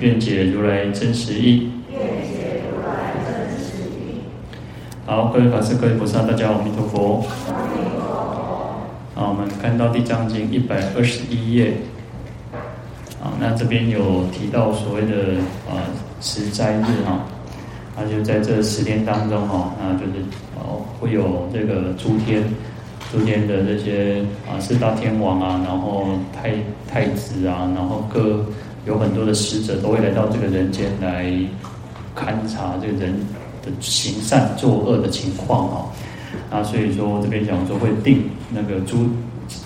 [0.00, 1.70] 愿解如来真实义。
[5.04, 7.26] 好，各位法师、各位菩萨，大家阿弥陀佛。
[9.14, 11.72] 好，我们看到《地藏经》一百二十一页。
[13.20, 15.82] 啊，那这边有提到所谓的啊
[16.20, 17.26] 十斋日哈，
[17.96, 20.12] 那就在这十天当中哈，那就是
[20.54, 20.84] 哦。
[21.00, 22.42] 会有这个诸天，
[23.10, 26.54] 诸天的这些啊四大天王啊，然后太
[26.88, 28.44] 太子啊，然后各
[28.88, 31.26] 有很多的使者都会来到这个人间来
[32.16, 33.14] 勘察这个人
[33.62, 35.76] 的行善作恶的情况啊。
[36.50, 39.06] 啊，所以说这边讲说会定那个诸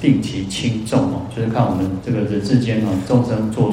[0.01, 3.73] 定其轻重哦，就是看我们这个人世间啊众生做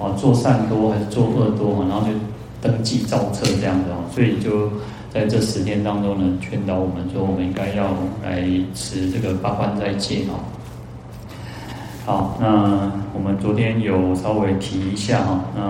[0.00, 2.12] 啊做善多还是做恶多，然后就
[2.60, 4.70] 登记造册这样子哦，所以就。
[5.10, 10.36] 在这十天当中呢，劝导我们说，我们应该要来持这个八关斋戒哦。
[12.08, 15.62] 好，那我们昨天有稍微提一下哈，那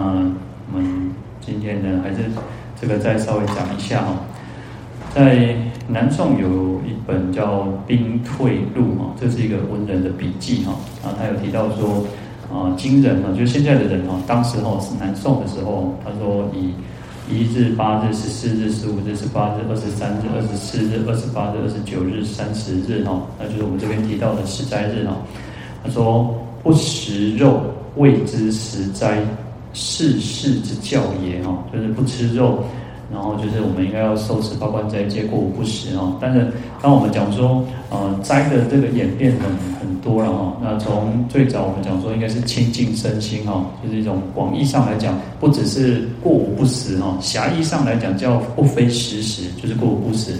[0.72, 2.30] 我们今天呢，还是
[2.80, 4.14] 这个再稍微讲一下哈。
[5.12, 5.56] 在
[5.88, 12.06] 南宋有一本叫《兵退录》哈，这是一个文人的笔记哈，啊，他有提到说，
[12.54, 16.72] 啊，今人呢，就现在的人哈，当时候是南宋的时候，他说以。
[17.30, 25.14] 一日、八日、十四日、十五日、十八日、二十三日、二十四日、二十八日、二十九日、三十日，哈，那就是我们这边提到的十斋日，哈。
[25.82, 27.60] 他说：“不食肉，
[27.96, 29.18] 未知食斋，
[29.72, 32.64] 是世之教也，哈，就是不吃肉。”
[33.10, 36.14] 然后就是我们应该要受持八关斋戒，过午不食哦。
[36.20, 36.46] 但是
[36.82, 39.48] 当我们讲说，呃，斋的这个演变很
[39.80, 40.54] 很多了哈。
[40.62, 47.16] 那从最早我们讲说，应该是清净身心哈，就是一种广义上来讲，不只是过午不食哈。
[47.18, 50.32] 狭义上来讲叫不非食时，就是过午不食。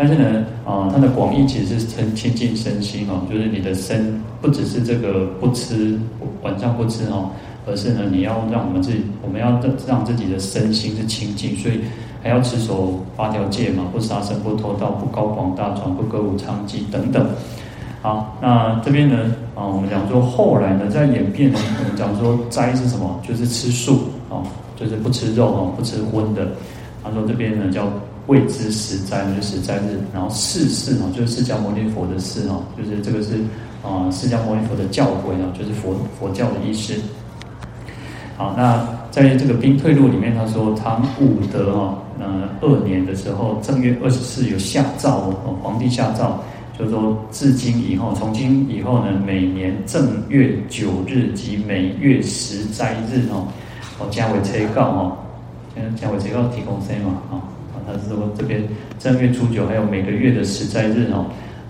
[0.00, 6.00] 但是呢，啊、它的广义其实是称清净身心哈，就是你的身不只是这个不吃，
[6.40, 7.30] 晚上不吃哈。
[7.66, 11.82] 而是呢，你要让我们自己，我们要让自己的身心是清净，所以
[12.22, 17.28] 还要持守八条戒嘛，不杀生、不偷盗、不高广大床、不歌舞娼妓等等。
[18.00, 23.20] 好，那这边呢，啊，我们讲说后来呢，在演变呢，我们讲说斋是什么？
[23.28, 24.42] 就是吃素哦，
[24.74, 26.48] 就是不吃肉哦，不吃荤的。
[27.04, 27.86] 他说这边呢叫
[28.26, 29.98] 未知十斋，就是十斋日。
[30.12, 33.34] 然后世事哦，就是释迦牟尼佛的事哦，就是这个是
[33.82, 36.94] 啊释迦牟尼佛的教诲啊，就是佛佛教的意思。
[38.36, 46.40] 好，那在这个兵退录里面，他说唐武德哈，呃二年的时候，正月二十四有下诏哦，皇帝下诏，
[46.78, 53.46] 就是说至今以后，从今以后呢，每年正月九日及每月十斋日哦，
[53.98, 55.16] 哦加为催告哦，
[56.00, 57.44] 加为催告提供 C 嘛啊，
[57.92, 58.62] 他是说这边
[58.98, 61.26] 正月初九还有每个月的十斋日哦，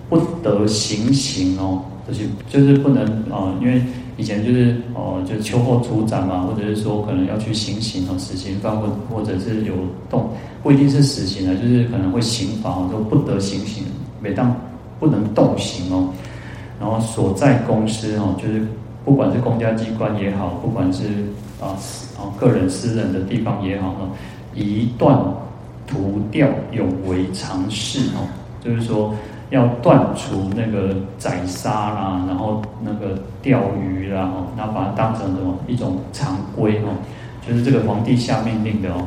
[0.08, 3.80] 不得行刑哦，就是就是不能啊，因为。
[4.16, 9.72] 以前就是哦，就秋后处斩嘛，或者是说可能要去行刑哦，死刑犯或或者是有
[10.10, 10.28] 动，
[10.62, 13.82] 不一定是死刑的，就是可能会刑罚，说不得行刑，
[14.20, 14.54] 每当
[14.98, 16.12] 不能动刑哦。
[16.78, 18.60] 然后所在公司哦，就是
[19.06, 21.04] 不管是公家机关也好，不管是
[21.58, 21.72] 啊
[22.18, 24.10] 啊个人私人的地方也好哦，
[24.54, 25.18] 以断
[25.90, 28.28] 屠钓永为常事哦，
[28.62, 29.12] 就是说。
[29.50, 36.94] 要断除那个宰杀啦，然后那个钓鱼啦，哦，然后把它当成什么一种常规哦，
[37.44, 39.02] 就是这个皇帝下命令的哦。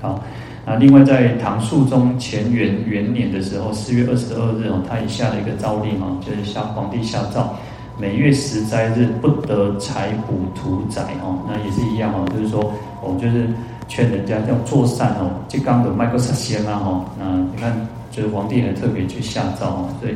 [0.00, 0.22] 好，
[0.64, 7.52] 那另外在唐肃宗乾元元年的时候，四月二十二日哦，他也下了一个诏令哦，就是下皇帝下诏，
[7.98, 12.72] 每月十斋日不得采捕屠宰哦，那也是一样哦，就是说
[13.02, 13.48] 我们就是
[13.90, 17.86] 劝人家要做善哦，就刚的麦克萨先啊哈，那你看。
[18.12, 20.14] 就是皇帝还特别去下诏哦，所以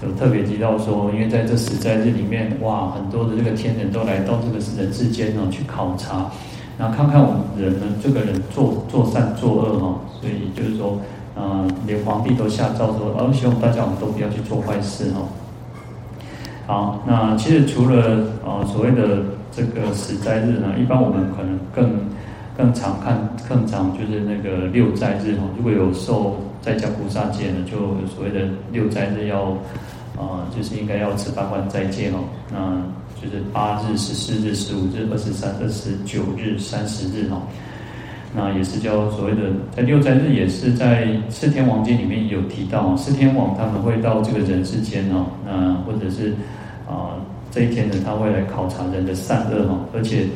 [0.00, 6.30] 就特别提到说，因为在这十斋日里面，哇，很多的这个天人都来到这个人世间哦，去考察，
[6.78, 10.98] 然后看看我们人呢，这个人做做善做恶哈，所以就是说，
[11.34, 15.20] 呃，连皇帝都下诏说，哦，希望大家我们都不要去做坏事哈。
[16.66, 19.22] 好，那其实除了呃所谓的
[19.52, 22.00] 这个十斋日呢，一般我们可能更
[22.56, 23.16] 更常看，
[23.48, 26.36] 更常就是那个六斋日哈，如果有受。
[26.62, 27.76] 在家菩萨戒呢，就
[28.08, 29.56] 所谓的六斋日要，
[30.18, 32.24] 呃，就是应该要持八关斋戒哦。
[32.52, 32.82] 那
[33.22, 37.40] 就是八日、十四日、十五日、二十三、二十九日、三十日哦。
[38.34, 39.42] 那也是叫所谓的
[39.76, 46.32] 在六斋日，也是在四天王经里面有提到，四天王他们会到这个人世间哦，那或者是
[46.88, 47.14] 啊
[47.52, 50.26] 这一天呢，他会来考察人的善恶哈，而且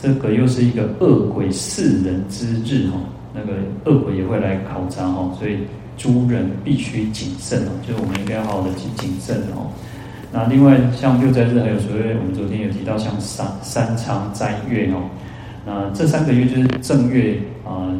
[0.00, 2.96] 这个又是一个恶鬼识人之日哈，
[3.34, 3.54] 那个
[3.84, 5.58] 恶鬼也会来考察哈，所以
[5.96, 9.70] 诸人必须谨慎哦，就是我们应该要好好的去谨慎哦。
[10.30, 15.02] 那另外像六斋日，还有所谓我们昨天有提到像三三仓斋月哦。
[15.66, 17.90] 那这三个月就是正月啊、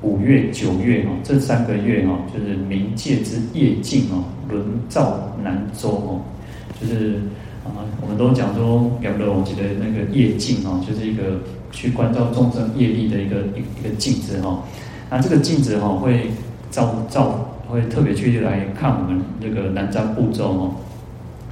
[0.00, 6.20] 五月、九月哦，这三个月哦，就是冥界之夜境哦，轮照南周哦，
[6.80, 7.20] 就是
[7.64, 14.62] 啊，我们都讲说，比如我记得那个业境哦，就是一个去关照众生业力的一个一一个镜子哈。
[15.10, 16.30] 那这个镜子哈，会
[16.70, 20.70] 照照，会特别去来看我们这个南瞻部洲哦，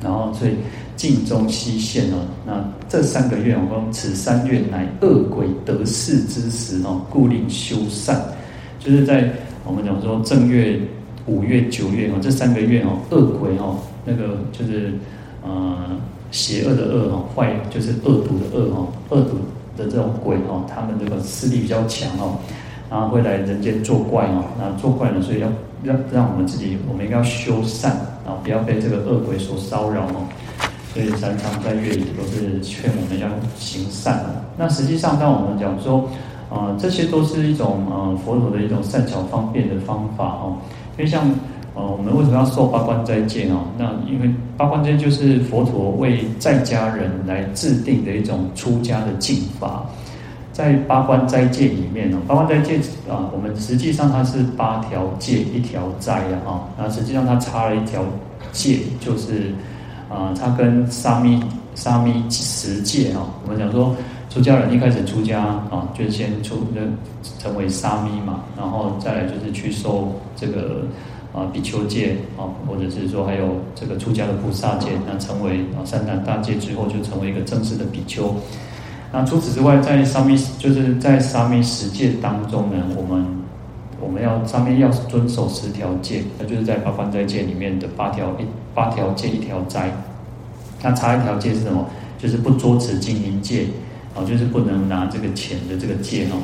[0.03, 0.53] 然后所以。
[0.97, 2.17] 镜中悉现哦，
[2.47, 8.21] 那这三个月，我说此三月乃恶鬼得势之时哦，故令修善，
[8.79, 9.33] 就是在
[9.65, 10.79] 我们讲说正月、
[11.25, 14.93] 五月、九月哦，这三个月哦，恶鬼哦，那个就是
[15.43, 15.77] 呃
[16.31, 19.39] 邪恶的恶哦，坏就是恶毒的恶哦，恶毒
[19.77, 22.39] 的这种鬼哦，他们这个势力比较强哦，
[22.91, 25.49] 然后会来人间作怪哦，那作怪呢，所以要
[25.83, 27.93] 让让我们自己，我们应该要修善
[28.27, 30.29] 啊，不要被这个恶鬼所骚扰哦。
[30.93, 34.45] 所以三藏在月里都是劝我们要行善的。
[34.57, 36.09] 那实际上，当我们讲说，
[36.51, 40.57] 呃，这些都是一种呃佛陀的一种善巧方便的方法哦。
[40.99, 41.31] 因为像
[41.75, 43.65] 呃，我们为什么要受八关斋戒哦？
[43.79, 49.85] 那因为八关斋就是佛陀为在家人来制定的一种出家的进法。
[50.53, 52.79] 在八关斋戒里面哦，八关斋戒
[53.09, 58.05] 啊，我们实际上它是八条戒一条斋啊，那实际上它差了一条
[58.53, 59.53] 戒，就是。
[60.13, 61.41] 啊，它跟沙弥
[61.77, 63.95] 沙弥十戒啊，我们讲说
[64.29, 66.67] 出家人一开始出家啊，就先出
[67.39, 70.83] 成为沙弥嘛，然后再来就是去受这个
[71.33, 78.35] 啊比丘戒啊，或者是说还有这个出家的菩萨戒，那成为啊三藏大戒之后就成为一个正式的比丘。
[79.13, 83.27] 那除此之外，在沙弥就是在沙弥十戒当中呢，我们
[84.01, 88.45] 我们要上面要遵守十条戒，那就是在八关斋戒里面的八条一。
[88.73, 89.91] 八条戒一条斋，
[90.81, 91.85] 那差一条戒是什么？
[92.17, 93.67] 就是不捉持金银戒，
[94.15, 96.39] 啊，就是不能拿这个钱的这个戒哦。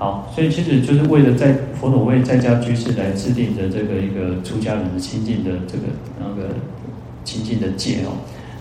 [0.00, 5.84] 好，所以其实就是为了在佛陀为在家居士来制定的这个一个出家人的清净的这个
[6.18, 6.48] 那个
[7.22, 8.16] 清净的戒哦。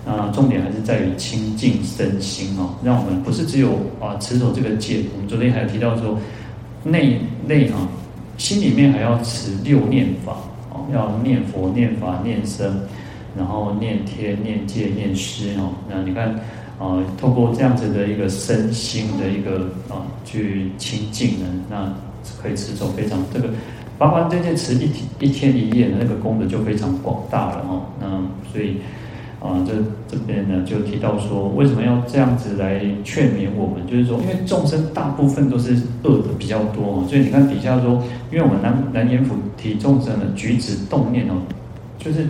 [0.05, 3.69] 那重点还是在于清净身心哦，让我们不是只有
[4.01, 6.19] 啊持守这个戒，我们昨天还有提到说
[6.83, 7.87] 内内啊
[8.37, 10.33] 心里面还要持六念法
[10.73, 10.85] 哦。
[10.93, 12.81] 要念佛、念法、念僧，
[13.37, 15.71] 然后念天、念戒、念施哦。
[15.89, 16.37] 那你看，
[16.79, 21.93] 啊，透过这样子的一个身心的一个啊，去清净呢，那
[22.41, 23.49] 可以持守非常这个
[23.97, 24.89] 八关斋戒持一
[25.19, 27.83] 一天一夜的那个功德就非常广大了哦。
[27.99, 28.07] 那
[28.51, 28.77] 所以。
[29.41, 29.71] 啊，这
[30.05, 33.87] 这边呢就提到说，为什么要这样子来劝勉我们？
[33.87, 38.03] 就是说，因为众生大部分都是恶的比较多哦，所以你看底下说，
[38.33, 41.35] 因为我们南南阎浮提众生的举止动念哦，
[41.97, 42.27] 就是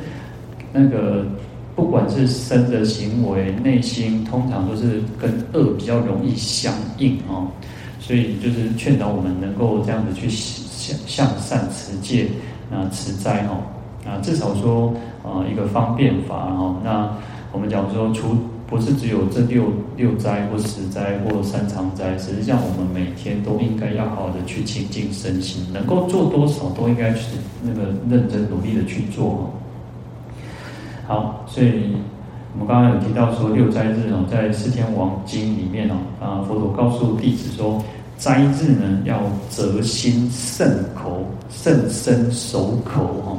[0.72, 1.26] 那个
[1.80, 7.48] 不管是身的行为、内心，通常都是跟恶比较容易相应哦，
[8.00, 12.28] 所以就是劝导我们能够这样子去向向善持戒
[12.70, 13.64] 啊，持斋哦。
[14.06, 16.76] 啊，至少说，啊，一个方便法哈。
[16.84, 17.10] 那
[17.52, 18.36] 我们讲说，除
[18.68, 19.64] 不是只有这六
[19.96, 29.50] 六斋或十斋或三长斋，实际上我们每天都应该要好好的去清净身心，能够做多少都应该是那个认真努力的去做哦。
[31.10, 31.98] 好，所以
[32.54, 37.84] 我们刚刚有提到说，六斋日哦，在《四天王经》里面哦，啊，佛陀告诉弟子说，
[38.20, 43.38] 斋日呢要择心慎口慎身守口哈。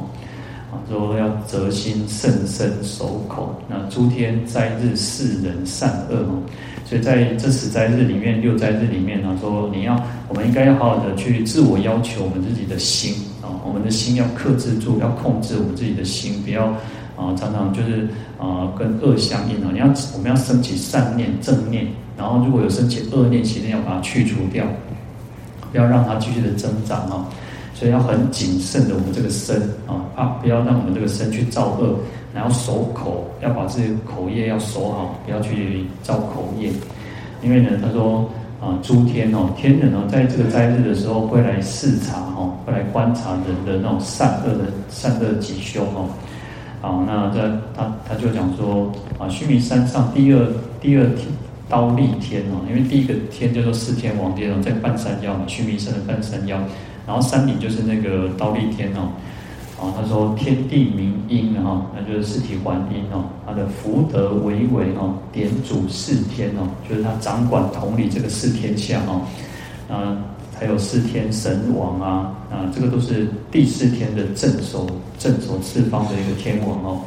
[0.89, 6.43] 说要择心慎身守口，那诸天斋日示人善恶哦，
[6.83, 9.95] 所以在这十斋日里面，六斋日里面呢，说你要，
[10.27, 16.75] 我们应该要好好的去自我要求我们自己的心啊，我们的心要克制住，要控制我们自己的心，不要
[17.21, 18.07] 啊常常就是
[18.39, 19.85] 啊跟恶相应啊，你要
[20.15, 21.85] 我们要升起善念正念，
[22.17, 24.65] 然后如果有升起恶念，其实要把它去除掉，
[25.71, 27.29] 不要让它继续的增长啊。
[27.73, 31.95] 所以要很谨慎的，我们这个身啊，啊，不要让我们这个身去造恶，
[32.31, 36.71] 然后守口，要把自己的口业要守好，不要去造口业。
[37.41, 38.29] 因为呢，他说
[38.61, 46.07] 啊，诸天哦，天人哦，在这个斋日的时候会来视察哦，会来观察人的那种善恶的善恶吉凶哦。
[46.81, 47.41] 好，那在
[47.75, 50.47] 他他就讲说啊，须弥山上第二
[50.81, 51.27] 第二天
[51.69, 56.57] 刀利天哦，因为第一个天叫做四天王天哦，在半山腰嘛，须弥山的半山腰，
[57.05, 59.11] 然后山顶就是那个刀利天哦。
[59.79, 69.21] 啊，他说天地明因哈，那就是四体还因哦，他的福德为为哦，典主四天哦，就是他掌管统理这个四天下哦，
[69.87, 70.17] 啊。
[70.61, 74.85] 还有四天神王啊，啊，这个都是第四天的镇守
[75.17, 77.01] 镇守四方的一个天王哦。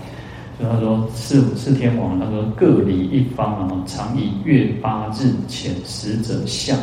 [0.58, 6.76] 所以他说四四天王，他说各理一方啊，常以月八日遣使者下，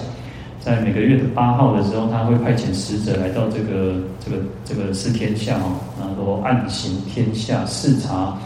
[0.62, 8.38] 在每个月的八号的时候，他会派遣使者来到这个这个这个四天下哦，然后暗行天下视察，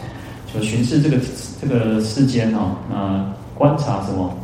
[0.52, 1.16] 就巡视这个
[1.60, 4.34] 这个世间哦，那观察什么？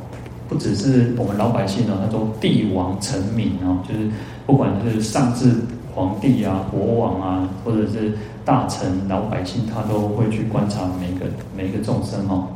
[0.48, 4.10] 不只是我们老百姓哦，他说帝王臣民哦，就是
[4.46, 5.50] 不管是上至
[5.94, 8.12] 皇帝啊、国王啊，或者是
[8.44, 12.48] 大臣、老百姓，他都会去观察每个每个众生哦。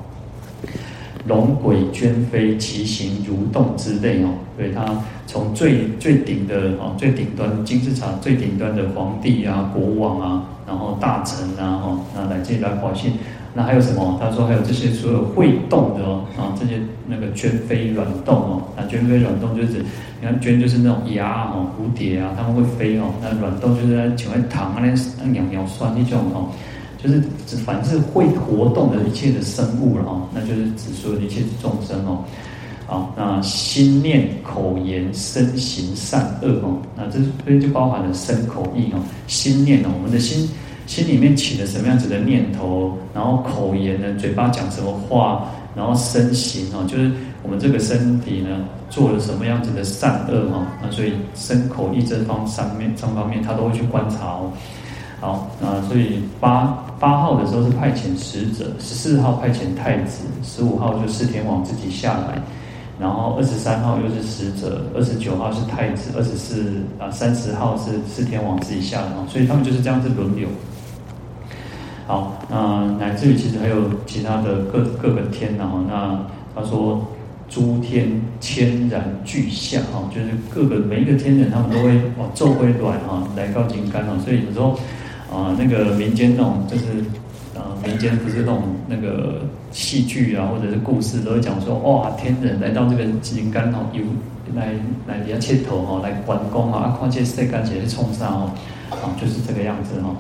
[1.27, 4.85] 龙鬼涓飞，其行蠕动之类哦，所以他
[5.27, 13.15] 从最最顶的哦，最顶端金字塔最顶端的皇帝啊、国王啊，然后大臣啊，哦，那来这来百姓。
[13.57, 14.19] 那还有什么？
[14.21, 19.79] 他说还有这些所有会动的哦，啊，这些那个涓飞卵动哦，那涓飞卵动就是，
[20.21, 23.07] 你看涓就是那种鸭哦，蝴蝶啊，它们会飞哦。
[23.23, 26.51] 那卵动就是在请问糖啊，那那鸟鸟酸那种哦，
[27.03, 32.23] 就是指凡是会活动的一切的生物了哦，那就是指所有一切众生哦。
[32.87, 40.47] 好，那心念口言身行善恶哦，那这这就包含了身口意哦，心念哦，我们的心。
[40.87, 47.11] 心里面起了什么样子的念头，然后口言呢，嘴巴讲什么话，然后身形哦，就是
[47.43, 54.53] 我们这个身体呢，做了什么样子的善恶哈，那所以身口意这方三面三方面，他都会去观察哦。
[55.19, 62.41] 好，那所以八八号的时候是派遣使者，十四号派遣太子，十五号就四天王自己下来，
[63.01, 70.47] 然后二十三号又是使者，二十九号是太子，二十四啊三十号是四天王自己下来，所以他们就是这样子轮流。
[72.07, 75.67] 好，那乃至于其实还有其他的各各个天呢？
[75.67, 76.21] 哈，那
[76.55, 77.05] 他说
[77.49, 84.17] 诸天千然俱下，哈，就是各个每一个天人，他们都会哦奏会卵哈来告金刚哦。
[84.25, 84.79] 所以有时候
[85.35, 86.85] 啊，那个民间那种就是
[87.59, 89.41] 啊，民间不是那种那个
[89.73, 94.03] 戏剧啊，或者是故事，都会讲说哇，天人来到这个金刚哦，有
[94.55, 94.69] 来
[95.09, 98.51] 来底下切头哈，来关公啊，啊，况且世间是冲上哦，
[98.93, 100.15] 啊，就是这个样子哈。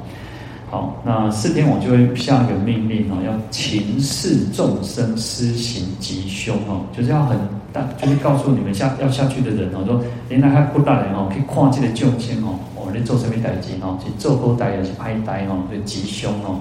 [0.68, 7.38] 好，那四天王就会下一个命令哦，要勤示众生施行吉凶哦，就是要很
[7.72, 16.60] 大，就是告诉你们下要下去的人哦，说连那还不大人哦，可以跨界的救亲哦，哦，你做什么代志哦，去做好代也是歹代哦，就吉凶哦。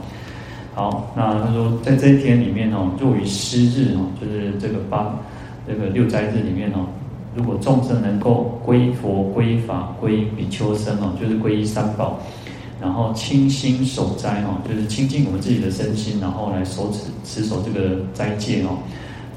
[0.76, 5.18] 好，那他说在这一天里面哦，若于失日哦，就是这个八
[5.68, 6.86] 这个六斋日里面哦，
[7.36, 12.20] 如果众生能够归佛、归法、归比丘僧哦，就是皈依三宝。
[12.86, 18.78] 然后清心守斋哦，就是清净我们自己的身心，然后来守持持守这个斋戒哦，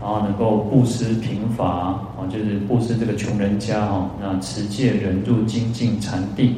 [0.03, 6.57] 然后能够布施贫乏哦，就是布施这个穷人家哦，那持戒忍辱精进禅定，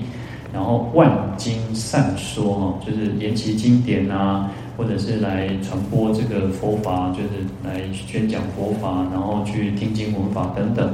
[0.52, 10.92] 然后万经善说哦，就是研习经典啊，或者是来传播这个佛法，就是来宣讲佛法，然后去听经闻法等等，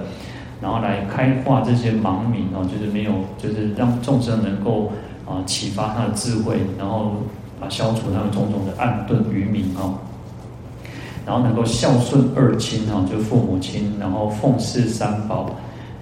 [0.60, 4.92] 然后来开化这些盲民哦，就是没有，就是让众生能够。
[5.26, 7.16] 啊，启发他的智慧，然后
[7.60, 9.98] 啊，消除他们种种的暗钝愚迷哦，
[11.26, 15.50] 然后能够孝顺二亲哈，就父母亲，然后奉事三宝，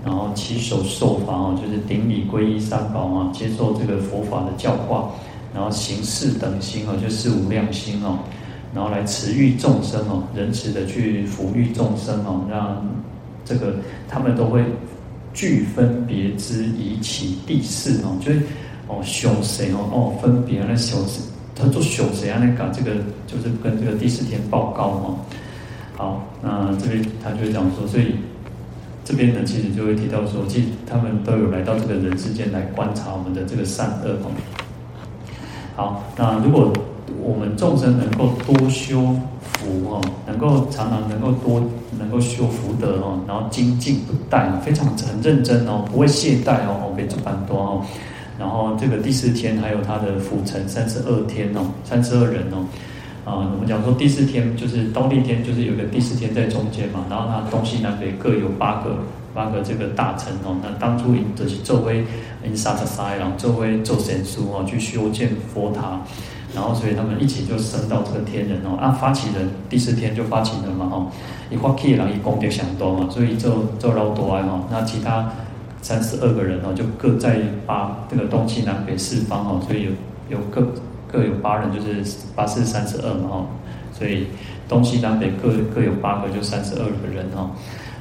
[0.04, 5.08] 然后起手受法哦，就是顶礼皈依三宝啊，接受这个佛法的教化，
[5.54, 8.18] 然后行四等心哦，就四无量心哦，
[8.74, 12.86] 然后来慈育众生哦，仁慈的去抚育众生哦，让
[13.42, 13.76] 这个
[14.06, 14.62] 他们都会
[15.32, 18.42] 具分别之以起第四哦，就是。
[18.94, 19.88] 哦，修谁哦？
[19.92, 21.20] 哦，分别那修谁？
[21.56, 22.38] 他做修谁啊？
[22.40, 22.96] 那个这个
[23.26, 25.16] 就是跟这个第四天报告哦。
[25.96, 28.16] 好，那这边他就讲说，所以
[29.04, 34.30] 这边呢，其实就会提到说，其实他们都有来到这个人世间来观察我们的这个善恶哦。
[35.76, 36.72] 好，那如果
[37.22, 41.62] 我们众生能够多修福哦，能够常常能够多
[41.98, 47.86] 能够修福德哦，然后精进不怠，非常很认真哦，不会懈怠哦，别做半多哦。
[48.44, 52.60] 然后这个第四天还有他的辅臣三十二天哦，三十二人哦，
[53.24, 58.98] 啊，我们讲说第四天就是忉利天，就是有个第四天在中间嘛，然后他东西南北各有八个
[59.32, 62.04] 八个这个大臣哦，那当初就是作为
[62.44, 65.98] 因沙萨塞，然后作为做神书哦，去修建佛塔，
[66.54, 71.06] 然后所以他们一起就升到这个天人哦，啊，发起人第四天就发起人嘛哈，
[71.50, 75.32] 一发起人一功德相多嘛，所以就就绕多爱哈，那其他
[75.84, 77.36] 三十二个人哦，就各在
[77.66, 79.90] 八这个东西南北四方哦，所以有
[80.30, 80.66] 有各
[81.06, 83.46] 各有八人，就是八四三十二嘛哈，
[83.92, 84.28] 所以
[84.66, 87.50] 东西南北各各有八个，就三十二个人哈。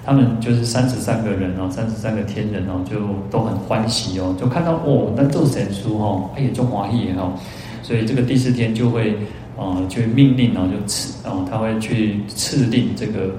[0.06, 2.96] 他们就是三十三个人哦，三十三个天人哦，就
[3.30, 7.34] 都很欢喜哦，就看到哦，那做神书哦，哎呀中华裔哦，
[7.82, 9.18] 所以这个第四天就会
[9.58, 13.36] 呃，就命令哦，就赐哦，他会去赐令这个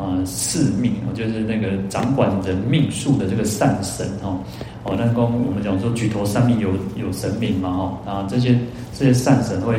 [0.00, 4.38] 呃四命哦，就是那个掌管人命数的这个善神哦，
[4.84, 8.58] 哦，那公我们讲说举头三命有有神明嘛哦，啊这些
[8.94, 9.78] 这些善神会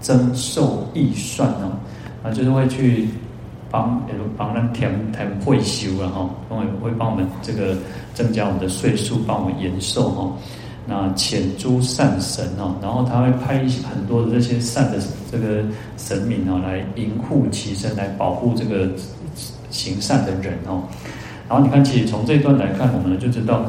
[0.00, 1.72] 增寿益算哦，
[2.22, 3.08] 啊就是会去。
[3.74, 7.74] 帮比如帮人填填会修了哈，会会帮我们这个
[8.12, 10.30] 增加我们的岁数，帮我们延寿哈。
[10.86, 14.98] 那遣诸善神哦，然后他会派一些很多的这些善的
[15.30, 15.64] 这个
[15.96, 18.90] 神明啊，来营护其身，来保护这个
[19.72, 20.84] 行善的人哦。
[21.48, 23.66] 然后你看，其实从这一段来看，我们就知道，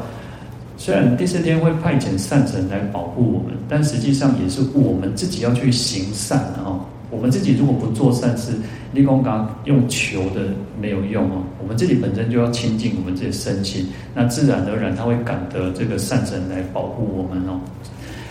[0.76, 6.80] 虽然第四天会派遣善神来保护我们，但实际上也是我们自己要去行善的哦。
[7.10, 8.52] 我们自己如果不做善事，
[8.92, 10.48] 立功刚用求的
[10.80, 11.42] 没有用哦。
[11.62, 17.60] 我们自己本身就要亲近我们自己身心，那自然而然他会感得这个善神来保护我们哦。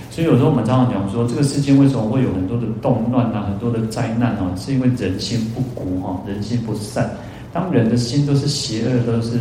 [0.09, 7.09] 所以有时候我们常常讲说，这个世间为什么会有很多的动乱啊，很多的灾难哦，是因为人心不古哈，人心不善。
[7.53, 9.38] 当人的心都是邪恶，都是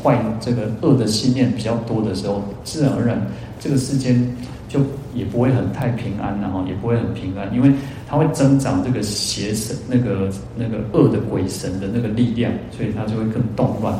[0.00, 3.20] 坏这个恶的心念比较多的时候，自然而然
[3.58, 4.24] 这个世间
[4.68, 4.78] 就
[5.12, 7.72] 也不会很太平安，然后也不会很平安，因为
[8.08, 13.92] 它会增长这个邪神那个那个恶的鬼神的那个力量，所以它就会更动乱。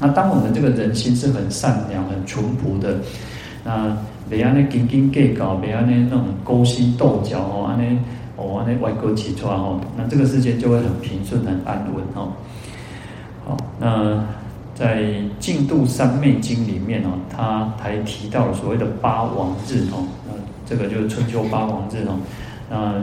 [0.00, 2.96] 那当我们这个人心是很善良、很淳朴的，
[3.64, 3.96] 那
[4.28, 7.96] 别安尼斤斤计较，别安尼那种勾心斗角哦，安尼
[8.36, 12.32] 哦安尼歪勾起出来哦，那这个世界就会很平顺、很安稳哦。
[13.44, 14.24] 好，那
[14.74, 15.02] 在
[15.38, 20.32] 《净度三昧经》里面哦，他还提到了所谓的八王日哦，那
[20.66, 22.16] 这个就是春秋八王日哦。
[22.70, 22.94] 那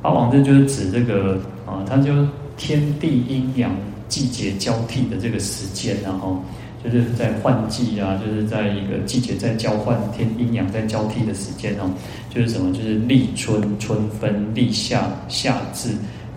[0.00, 2.12] 八王日就是指这个啊，它就
[2.56, 3.74] 天地阴阳
[4.08, 6.40] 季节交替的这个时间，然后
[6.84, 11.90] 就是在换季啊，就是在一个季节在交换，天阴阳在交替的时间哦，
[12.30, 12.72] 就是什么？
[12.72, 15.90] 就是立春春分，立夏夏至，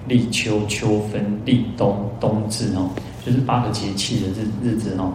[0.07, 2.89] 立秋秋分，立冬冬至哦。
[3.25, 5.13] 就是八个节气的日日子哦，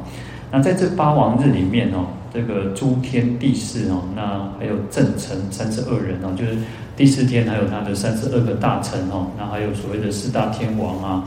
[0.50, 6.56] 那在这八王日里面哦，这个诸天帝释哦，那还有正臣三十二人哦，就是
[6.96, 11.24] 第四天还有他的三十二个大臣哦，那还有所谓的四大天王啊，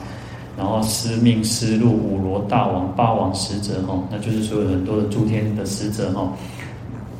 [0.57, 6.31] 然后司命司禄五罗大王八王使者哦，那就是所有很多的诸天的使者哦，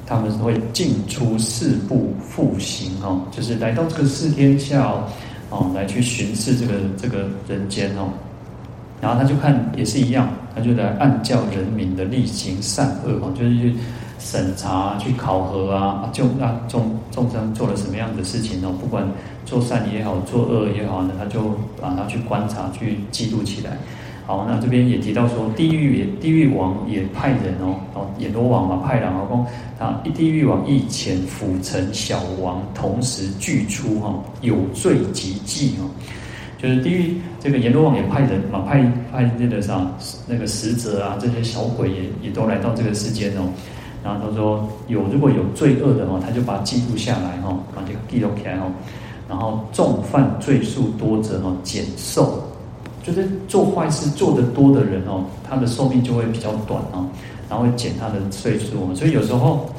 [0.06, 4.89] 他们会进出四部复行哦，就是来到这个四天下
[5.50, 8.08] 哦，来去巡视这个这个人间哦。
[9.01, 13.75] 然后他就看也是一样，他就来按教人民的力行善恶哦，就是去
[14.19, 19.07] 审查、去考核啊，就那众众生做了什么样的事情哦，不管
[19.45, 23.77] 做善也好，做恶也好呢，他就把它去观察、去记录起来。
[24.27, 29.45] 好，那这边也提到说，地狱也地狱王也派人哦，哦，阎罗王嘛派人哦，
[29.79, 35.89] 讲啊，地狱王一前辅臣小王同时俱出哈，有罪即祭哦。
[36.62, 39.89] 就是地狱这个阎罗王也派人嘛，派派那个啥
[40.28, 43.48] 那个使者啊，这些小鬼也也都来到这个世间哦。
[44.04, 48.69] 然后他说有如果有罪恶的哦，他就把它记录下来哈，把这个记录起来哦。
[49.30, 52.43] 然后重犯罪数多者哦，减寿，
[53.04, 57.08] 就是做坏事做得多的人哦，他的寿命就会比较短哦，
[57.50, 58.93] 然后减他的岁数。
[58.93, 59.69] 所以有时候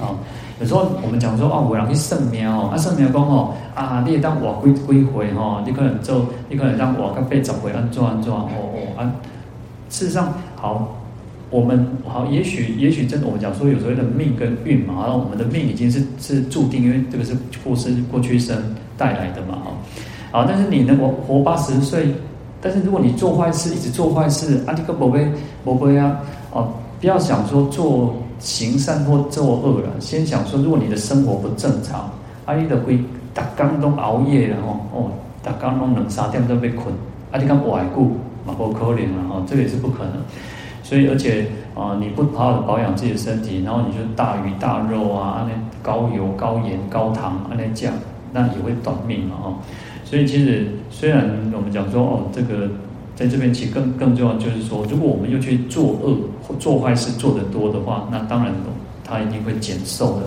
[0.00, 0.16] 啊。
[0.60, 9.12] 有时候我们讲说哦，我让去算命哦，啊算命讲哦，啊你也当活几几回哦，你可能做，你可能让活个八十回安怎安怎哦哦啊。
[9.88, 10.96] 事实上，好，
[11.50, 18.56] 我们好，也许也许真的，我们讲说有所谓的命跟运嘛，然后我们的命已经是是注定，因为这个是过世过去生
[18.96, 19.70] 带来的嘛，哈。
[20.32, 22.12] 好，但是你能活活八十岁，
[22.60, 25.30] 但是如果你做坏事，一直做坏事，啊，你个宝贝
[25.64, 26.68] 宝贝啊，哦，
[27.00, 28.12] 不要想说做。
[28.38, 32.10] 行善或作恶了，先想说，如果你的生活不正常，
[32.44, 32.98] 阿你的会
[33.34, 35.10] 打刚都熬夜了吼，哦，
[35.42, 36.86] 打刚都两三点都被困，
[37.32, 40.12] 阿你讲外顾嘛不可怜了哈，这个也是不可能。
[40.82, 47.92] 所以而且啊、你不好好的保养自己的身体，然后你就大鱼大肉啊，那高油高盐高糖那酱，
[48.32, 49.54] 那也会短命嘛哈。
[50.04, 52.68] 所以其实虽然我们讲说哦这个。
[53.18, 56.16] 在这边，其实更更重要就是说，如果我们又去做恶
[56.58, 58.52] 做坏事做得多的话，那当然
[59.04, 60.26] 他一定会减寿的。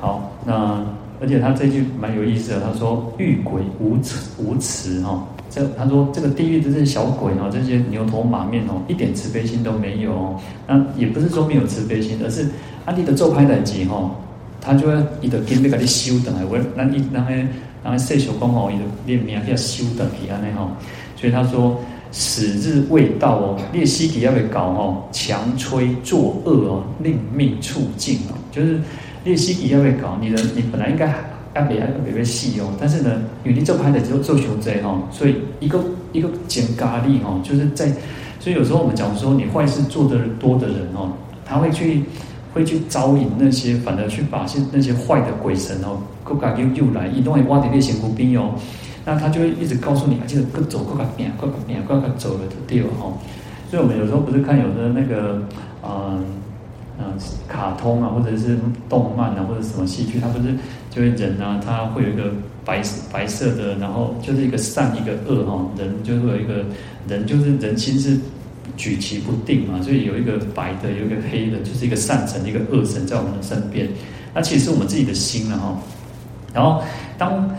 [0.00, 0.84] 好，那
[1.20, 10.40] 而且他这句蛮有意思的，他说遇鬼无慈无慈哈，这他说这个地狱的这些小鬼哦，这些牛头马面哦，一点慈悲心都没有哦。
[10.66, 12.48] 那也不是说没有慈悲心，而是
[12.84, 14.10] 阿弟的做派代志哈，
[14.60, 17.34] 他就要伊的经要给你修等来，我那你那个
[17.82, 20.68] 那个岁数讲哦，伊的念名要修等起安尼哈。
[21.16, 21.80] 所以他说。
[22.16, 28.80] 死日未到哦，列西底要被搞哦，强催作恶哦，令命处境哦，就是
[29.24, 31.12] 列西底要被搞，你的你本来应该
[31.56, 37.92] 要别要别别细哦，但是呢，因为你这拍的就做熊贼哈，所以一个一个减咖喱哈，就是在，
[38.38, 41.10] 所以有时候我们讲说，你坏事做的多的人哦，
[41.44, 42.04] 他会去
[42.52, 48.54] 会去招引那些，反而去把些那些坏的鬼神哦，各家又又来，移动挖点那些苦兵哦。
[49.04, 53.18] 那他就会一直告诉你啊，记得各走各个边，各个边，各个走了的地方哈。
[53.70, 55.42] 所以，我们有时候不是看有的那个，
[55.82, 56.24] 嗯
[56.98, 58.56] 嗯，卡通啊，或者是
[58.88, 60.54] 动漫啊，或者什么戏剧，它不是
[60.90, 62.32] 就会人啊，他会有一个
[62.64, 62.80] 白
[63.12, 66.64] 白色的，然后就是一个善一个恶哈，人就会有一个
[67.06, 68.16] 人，就是人心是
[68.76, 73.86] 举棋不定嘛，所以有一个白的，有一个黑的，就是一个善神，一个恶神在我们的身边。
[74.32, 75.76] 那其实我们自己的心了哈。
[76.54, 76.82] 然后
[77.18, 77.50] 当。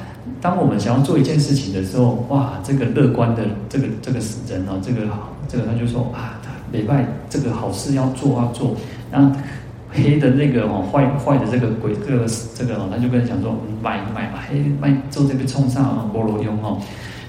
[0.41, 8.75] 当我们想要做一件事情的时候，哇，这个乐观的这个这个人哦，这个好这个他就说啊，礼拜这个好事要做要做，
[9.11, 9.35] 然后
[9.91, 16.79] 黑的那个哦，坏坏的这个鬼，这个这个哦，他就跟他讲说，买买买黑买做这个冲上菠萝用哦，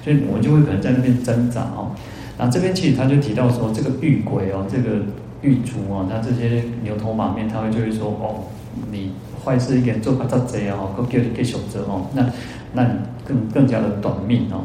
[0.02, 1.92] 所以我们就会可能在那边挣扎哦。
[2.38, 5.04] 然后这边其实他就提到说，这个遇鬼哦，这个
[5.42, 8.44] 遇卒哦，那这些牛头马面，他会就会说哦，
[8.90, 9.12] 你
[9.44, 12.26] 坏事一点做不到这样哦，都叫你给选择哦，那。
[12.72, 12.90] 那你
[13.26, 14.60] 更更加的短命哦。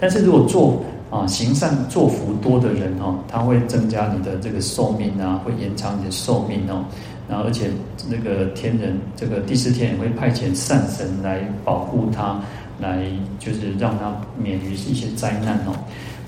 [0.00, 6.84] 但是如果做啊行善做福多的人哦，他会增加你的这个寿命啊，会延长你的寿命哦。
[7.28, 7.70] 然后而且
[8.08, 12.40] 那个天人这个第四天也会派遣善神来保护他，
[12.80, 13.06] 来
[13.38, 15.72] 就是让他免于一些灾难哦。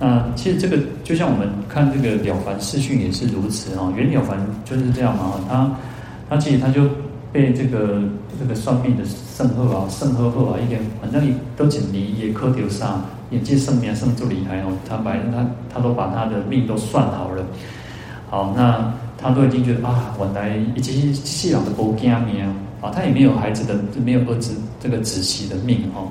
[0.01, 3.93] 那其实这个就像我们看这个了凡四训也是如此哦。
[3.97, 5.71] 袁了凡就是这样嘛，他
[6.31, 6.89] 他其实他就。
[7.31, 8.01] 被这个
[8.41, 9.05] 这个算命的
[9.39, 14.73] 圣赫啊，圣赫赫啊，一点反正你都紧离也磕丢上，眼界圣明圣就厉害哦。
[14.89, 17.47] 他把他他都把他的命都算好了，
[18.29, 22.45] 好，那他都已经觉得啊，原来以及细老的波加命
[22.83, 26.09] 啊，他也没有孩子的，没有儿子这个子息的命哦。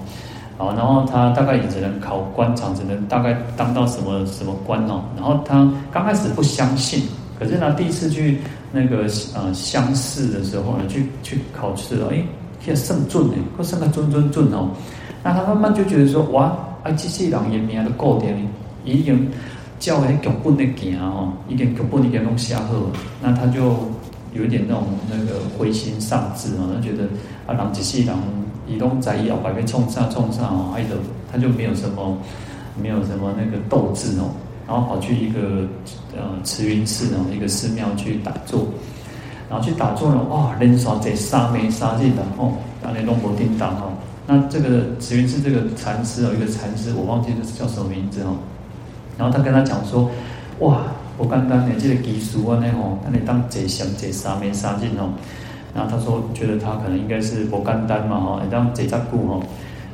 [0.58, 5.04] 好，然后他大概也只能考官场，只能大概当到什么什么官哦。
[5.18, 7.04] 然后他刚开始不相信，
[7.38, 8.40] 可是呢，第一次去。
[8.70, 12.22] 那个呃乡试的时候呢，去去考试了，哎，
[12.68, 14.68] 现在胜准呢，或胜个准准准哦。
[15.24, 16.48] 那他慢慢就觉得说，哇，
[16.84, 18.46] 啊，这些人也名都固定，
[18.84, 19.32] 已经
[19.80, 22.74] 叫那脚本的行哦，已经脚本已经弄下好，
[23.22, 23.78] 那他就
[24.34, 27.06] 有一点那种那个灰心丧志哦，他觉得
[27.46, 28.14] 啊，人这些人
[28.68, 30.98] 移动在意要把被冲上冲上哦，爱的
[31.32, 32.18] 他就没有什么
[32.82, 34.28] 没有什么那个斗志哦。
[34.68, 35.66] 然后跑去一个
[36.14, 38.68] 呃慈云寺哦，一个寺庙去打坐，
[39.50, 43.94] 然后去打坐呢，哇，连刷这沙没杀进的哦，当年龙伯叮当哦，
[44.26, 48.36] 那这个慈云寺这个禅师哦，一个禅师我忘记是叫什么名字哦，
[49.18, 50.10] 然后他跟他讲说，
[50.60, 50.82] 哇，
[51.18, 55.10] 我简单的这个技术啊，那吼，那你当贼想贼杀没杀进哦，
[55.74, 59.44] 然后他说觉得他可能应该是不简单嘛哈，你当这扎固哦，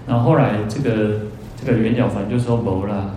[0.07, 1.19] 然后后来这个
[1.63, 3.09] 这个袁了凡就说无啦。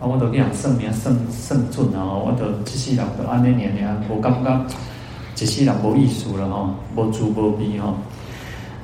[0.00, 2.02] 啊，我都讲圣明圣圣准啊！
[2.02, 4.66] 我都这些人都安尼念念，我感觉
[5.34, 7.94] 这些人无艺术了哈，无主无味哈。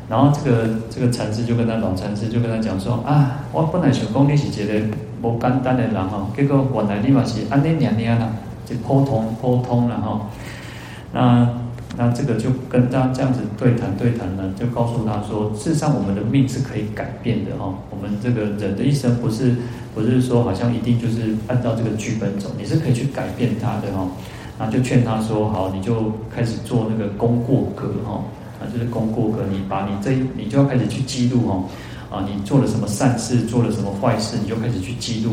[0.08, 8.28] 然后这个这个禅师就跟他老禅师就跟他讲说啊，我本来想讲你是一个无简单的人哈，结果原来你嘛是安尼念念啦，
[8.66, 10.28] 就普通普通了哈。
[11.12, 11.48] 那
[11.96, 19.56] 那这个就跟他这样子对谈对谈呢，就告诉他说，事实上我们的命是可以改变的哈，我们这个人的一生不是。
[19.92, 24.06] 不是说好像一定就是按照这个剧本走，你是可以去改变它的哈。
[24.60, 28.22] 然后就劝他说：“好，你就开始做那个功过格哈，
[28.60, 35.30] 啊，就是功过格，你把你这你就要开始去记录哈，啊，你做了什么善事，做了什么坏事，你就开始去记录，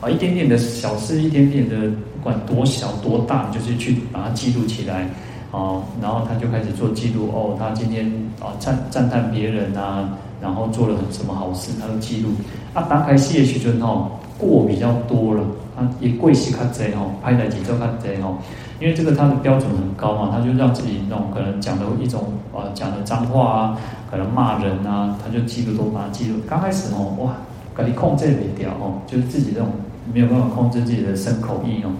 [0.00, 1.76] 啊，一点点的小事，一点点的
[2.14, 5.02] 不管多小多大，就是去把它记录起来，
[5.50, 10.08] 啊，然后他就开始做记录哦，他今天啊赞赞叹别人啊。”
[10.42, 12.30] 然后做了很什么好事，他都记录。
[12.74, 15.44] 啊，打开事业时阵吼，过比较多了，
[15.76, 18.38] 啊，也贵是较济吼，拍的节奏较济吼。
[18.80, 23.78] 因为这个他的标准很高嘛，他就让自己那种可能讲的一种啊，讲的脏话啊，
[24.10, 26.40] 可能骂人啊，他就记录都把它记录。
[26.48, 27.34] 刚开始吼，哇，
[27.76, 29.68] 给你控制没掉吼，就是自己这种
[30.12, 31.90] 没有办法控制自己的身口意哦，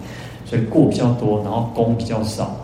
[0.45, 2.55] 所以过比较多，然后功比较少。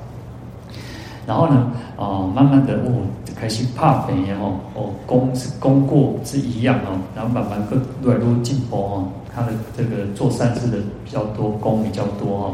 [1.30, 3.06] 然后呢，哦，慢慢的哦，
[3.40, 12.54] 开始怕肥哦哦，功是功过是一样哦，然后慢慢更越来越进步哦，他的这个做善事的比较多，功比较多哦，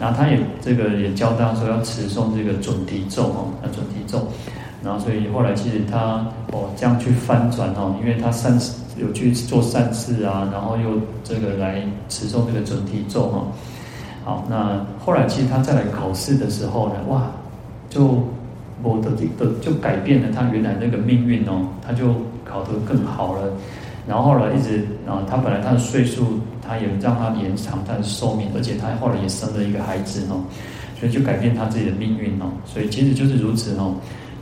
[0.00, 4.26] 然后他也这个也教大家说要持诵这个准提咒哦，那准提咒，
[4.82, 8.58] 然后所以后来其实他哦这样去翻转哦，因为他善
[8.96, 13.46] 有去做善事啊，然后又这个来持诵这个准提咒哈。
[14.24, 17.22] 好，那后来其实他再来考试的时候呢，哇，
[17.90, 18.26] 就
[18.82, 23.52] 我的的就改变了他原来那个命运哦，他就考得更好了。
[24.08, 30.40] 然后后来一直啊，他本来他的岁数，他也让他延长他的寿命，而且他后来也生了一个孩子哦，
[30.98, 32.46] 所以就改变他自己的命运哦。
[32.64, 33.94] 所以其实就是如此哦。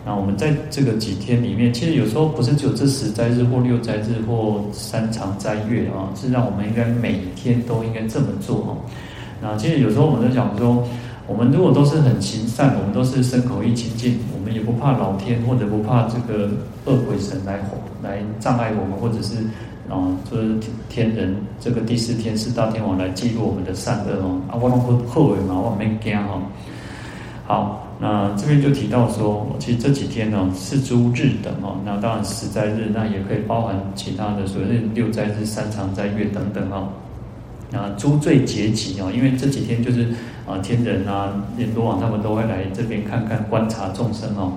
[0.06, 8.76] 那我们在这个几天里面，其实有时候不是只有这十斋日或六斋日或三长斋月啊，是让我们应该每天都应该这么做哦。
[9.42, 10.86] 那其实有时候我们在讲说，
[11.28, 16.48] 我们如果都是很行善，我们都是身口意清净，我们也不怕老天或者不怕这个
[16.86, 17.60] 恶鬼神来
[18.02, 19.36] 来障碍我们，或者是
[19.90, 20.56] 啊，就是
[20.88, 24.40] 天人这个第四天四大天王来记录我们的善恶哦。
[24.48, 26.40] 啊，我拢不后悔嘛，我没惊哈。
[27.46, 36.88] 好，那这边就提到说，其实这几天呢是诸日等哦，那当然十斋日，那也可以包含其他的所谓六灾日、三长灾月等等哦。
[37.72, 40.08] 啊，诸罪结集哦，因为这几天就是
[40.48, 44.52] 啊，天人啊、阎罗王他们都会来这边看看、观察众生哦，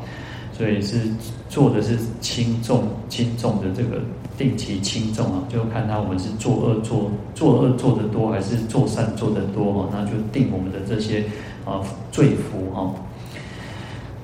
[0.54, 1.02] 所以是
[1.50, 4.02] 做的是轻重轻重的这个
[4.38, 11.26] 定期轻重啊，就看他我们是做恶做做恶做的多，还是做善做的多哦，那就定我们的这些
[11.66, 12.94] 啊罪福哈。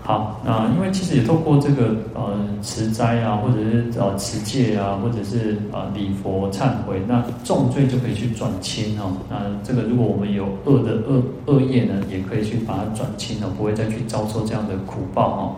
[0.07, 9.11] 好，那因为其实也透过这个呃持斋啊，或者是呃持戒啊，或者是呃礼佛忏悔，那重罪就可以去转轻哦。
[9.29, 15.55] 那这个如果我们有恶的恶恶业呢，也可以去把它转轻哦，不会再去遭受这样的苦报哦。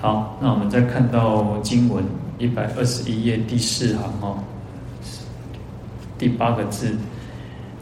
[0.00, 2.02] 好，那我们再看到经文
[2.38, 4.38] 一百二十一页第四行哦，
[6.18, 6.96] 第八个字。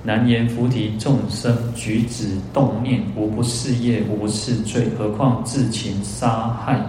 [0.02, 4.88] 难言菩提众生举止动念，无不是业，无不是罪。
[4.98, 6.80] 何况自情杀害、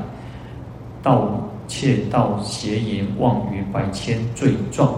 [1.04, 4.93] 盗窃盗邪淫妄语百千罪状。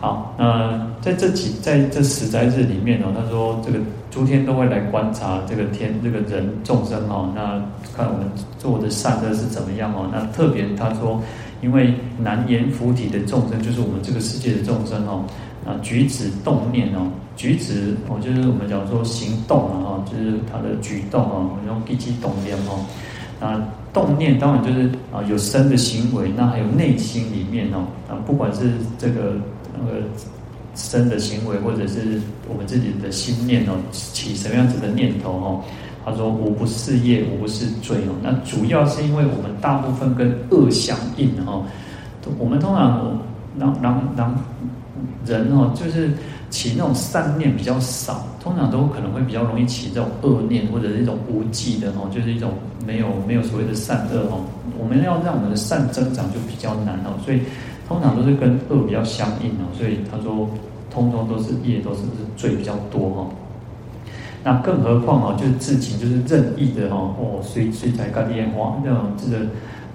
[0.00, 3.78] 好，那在这几在这十斋日里面呢，他说这个
[4.10, 7.62] 诸天都会来观察这个天这个人众生哦，那
[7.96, 8.26] 看我们
[8.58, 10.08] 做的善恶是怎么样哦。
[10.12, 11.20] 那特别他说，
[11.62, 15.24] 因为难言菩提的众生，就是我们这个世界的众生哦。
[15.66, 22.86] 啊，举止动念哦，举止哦，就是我们讲说行动啊，就是他的举动哦，用地基动念哦。
[23.40, 23.60] 啊，
[23.92, 29.34] 动念当然就是啊，有身的行为，那还有内心里面哦，啊，不管是这个
[29.76, 30.06] 那个
[30.76, 35.64] 身的行为，或者是我们自己的心念哦，起什么样子的念头哦，
[36.06, 38.14] 他说无不是业，无不是罪哦。
[38.22, 41.62] 那主要是因为我们大部分跟恶相应哦，
[42.38, 43.20] 我们通常
[43.58, 44.34] 让让让。
[45.26, 46.08] 人哦，就是
[46.50, 52.52] 起那种善念比较少，通常都可能会比较容易起这种恶念，或者是一种无记的哦，就是一种
[52.86, 54.44] 没有没有所谓的善恶哦。
[54.78, 57.40] 我们要让我们的善增长就比较难哦，所以
[57.88, 59.66] 通常都是跟恶比较相应哦。
[59.76, 60.48] 所以他说，
[60.88, 62.02] 通通都是业，都是
[62.36, 63.26] 罪比较多哈。
[64.46, 69.44] 那更何况哦，就是自情就是任意的哦，哦，随随在干电话那种这个。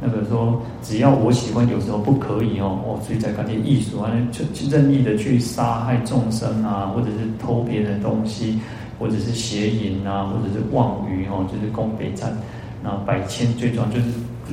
[0.03, 2.75] 那个说，只要我喜欢，有时候不可以哦。
[2.83, 8.59] 哦，随在搞点艺术啊，就任意的去杀害众生啊，或者是偷别人的东西，
[8.97, 12.35] 或者是邪淫啊，或者是妄语哦，就是攻北战，
[12.81, 14.05] 那百千罪状就是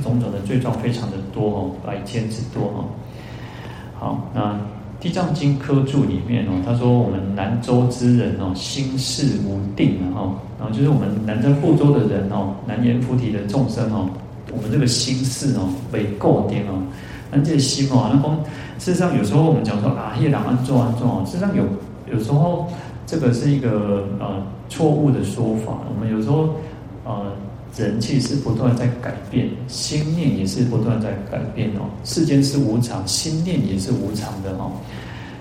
[0.03, 2.85] 种种的罪状非常的多哦，百千之多哦。
[3.97, 4.53] 好，那
[4.99, 14.09] 《地藏经》科注里面哦，他说我们南州之人哦，心事无定啊，然后就是我们南瞻部洲的人哦，南阎菩提的众生哦。
[14.51, 16.81] 我们这个心事哦，被构定哦，
[17.31, 18.35] 那这心哦，那公
[18.77, 21.63] 事实上有时候我们讲说啊，业两安做安做哦，事实上有
[22.11, 22.67] 有时候
[23.05, 25.77] 这个是一个呃错误的说法。
[25.87, 26.55] 我们有时候
[27.05, 27.31] 呃
[27.77, 31.89] 人气是不断在改变，心念也是不断在改变哦。
[32.03, 34.71] 世间是无常，心念也是无常的哦。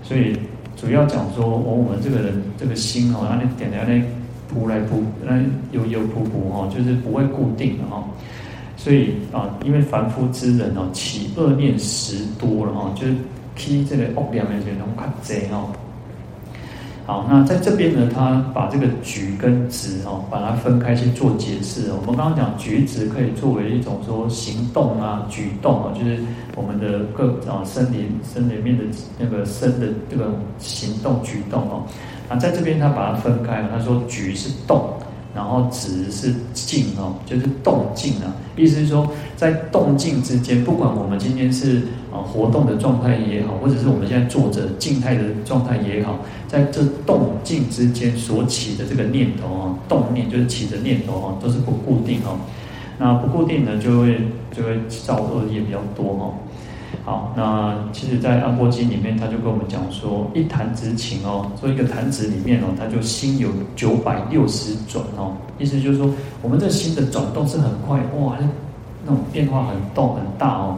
[0.03, 0.37] 所以
[0.77, 5.39] 主要讲说，哦，我们这个人这个心哦，那你点点那扑来扑，那
[5.73, 8.05] 悠悠扑扑哈，就是不会固定的哈。
[8.77, 13.15] 所以啊，因为凡夫之人哦，起恶念时多了哈，就是
[13.57, 15.69] 起这个恶念的人拢较贼哦。
[17.09, 21.91] 好，那在这边呢，他把这个举跟直哦，把它分开去做解释。
[21.91, 26.19] 我们刚刚讲举止可以作为一种说行动啊、举动啊，就是
[26.55, 28.85] 我们的各啊身体身里面的
[29.19, 30.27] 那个身的这个
[30.59, 31.85] 行动举动哦。
[32.29, 34.93] 那在这边他把它分开了，他说举是动。
[35.39, 38.35] 然后止是静哦，就是动静啊。
[38.57, 41.77] 意思是说，在动静之间，不管我们今天是
[42.13, 52.37] 啊活动的状态也好，或者是我们现在坐着静态的状态也好，在这动静之间所起的这个念头啊，动念就是起的念头啊，都是不固定哦。
[52.99, 54.19] 那不固定呢，就会
[54.51, 56.35] 就会造恶业比较多哦。
[57.05, 66.11] 好，那其实，在《阿波经》里面，他就跟我们讲说，一弹指顷哦，做一个弹指里面哦，他就心有九百六十转哦，意思就是说，
[66.43, 68.37] 我们这心的转动是很快哇，
[69.07, 70.77] 那种变化很动很大哦。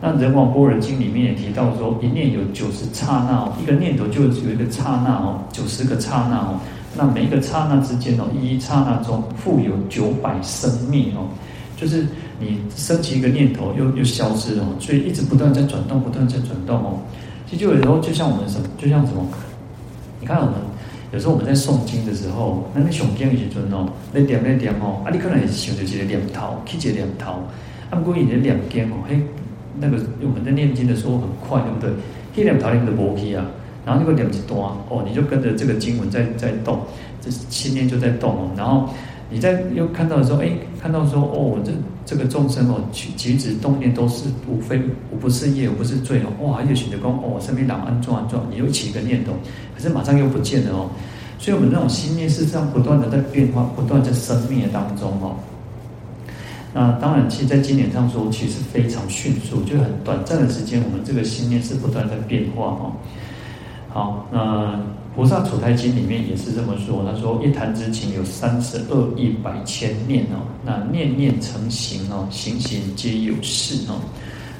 [0.00, 6.58] 那《人王般若经》里面也提到说，一念有九十刹那哦，一个念头就有一个刹那哦，九十个刹那哦，
[6.96, 11.28] 那每一个刹那之间哦，一一刹那中复有九百生灭哦，
[11.76, 12.06] 就是。
[12.38, 16.98] 你升起一个念头，又又消失了，所以一直不断在转动，不断在转动哦。
[17.48, 19.26] 其实有时候，就像我们什么，就像什么，
[20.20, 20.54] 你看我们
[21.12, 27.32] 有时候我们在诵经的时候，那你诵经的时候哦，那念那念哦，啊，你可能也想着一个念头，起一个念头，
[27.90, 29.20] 啊，不过你的念经哦，嘿，
[29.80, 31.90] 那个我们在念经的时候很快，对不对？
[32.34, 33.46] 一念头你就无去啊，
[33.84, 36.80] 然后那个念一段哦，你就跟着这个经文在在动，
[37.20, 38.88] 这心念就在动哦，然后。
[39.28, 41.72] 你在又看到的时候，哎，看到说哦，这
[42.06, 49.32] 这个众生哦，举举止动念都是无非无不是业，无不是罪哦，哇，又起的功哦，身边两安转安转，你又起一个念头，
[49.76, 50.88] 可是马上又不见了哦，
[51.38, 55.34] 所以我们那种心念是这样不断的在变化，不断在生灭当中哦。
[56.72, 62.92] 那当然，其实在经典上说，其实非常迅速，就很短暂的时间，我们这个心念是不断在变化哦。
[63.96, 64.78] 好，那。
[65.18, 73.96] 《菩萨处胎经》里面也是这么说，他说：“一弹之情有三十二亿百千念哦，那念念成形哦，形形皆有事哦，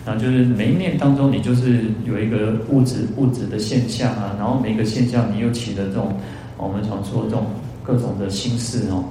[0.06, 6.18] 那就是每一念当中，你就是有一个物质物质的现象啊，然后每个现象你又起了这种
[6.56, 7.44] 我们常说这种
[7.82, 9.04] 各种的心事哦。”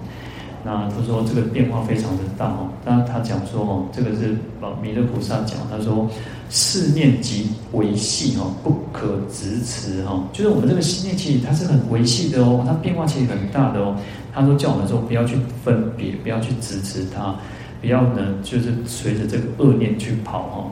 [0.67, 6.09] 那他说这个变化非常的大哦，那他讲说哦，这个是啊弥勒菩萨讲，他说
[6.49, 13.95] 四念即维系哦，不可执持哦，就是我们这个心念其实它是很维系的哦，它变化其实很大的哦。
[14.33, 17.35] 他说叫我们说不要去分别，不要去执持它，
[17.79, 20.71] 不要呢就是随着这个恶念去跑哦。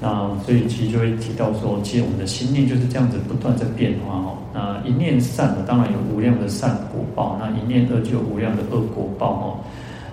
[0.00, 4.36] 那所以其实就会提到说，其实我们的心念就是这样子不断在变化哦。
[4.52, 9.46] 那一念善的当然有无量的善果报，那一念恶就有无量的恶果报哦。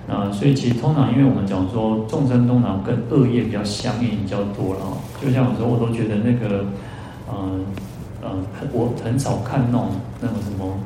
[0.07, 4.97] 那所以其实通常因为我们讲说众生通常跟恶业比较相应比较多了哦。
[5.21, 6.65] 就像有时候我都觉得那个，
[7.29, 7.65] 嗯
[8.21, 9.89] 嗯，我很少看那种
[10.21, 10.77] 那种什么，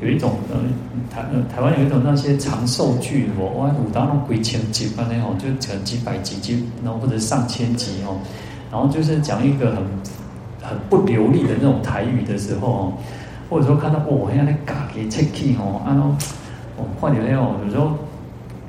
[0.00, 0.58] 有一种呃
[1.10, 8.18] 台台湾有一种那些长寿剧哦，哇，武大那种几千集那种，就成几百集集，然后或者上千集哦。
[8.70, 9.82] 然后就是讲一个很
[10.62, 12.92] 很不流利的那种台语的时候，
[13.48, 15.96] 或者说看到哦，像那嘎给切气哦，啊，
[16.76, 17.92] 哦，换点那种，有时候